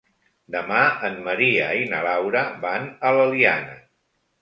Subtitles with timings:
[0.55, 0.79] Demà
[1.09, 3.81] en Maria i na Laura van a l'Eliana.